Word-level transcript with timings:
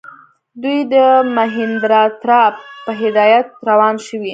دوی 0.61 0.79
د 0.93 0.95
مهیندراپراتاپ 1.37 2.55
په 2.83 2.91
هدایت 3.01 3.47
روان 3.69 3.95
شوي. 4.07 4.29